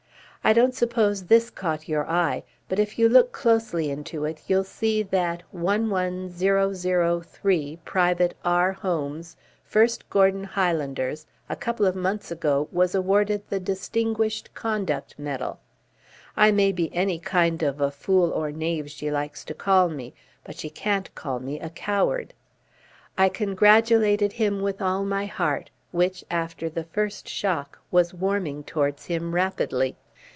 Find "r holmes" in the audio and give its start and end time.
8.43-9.37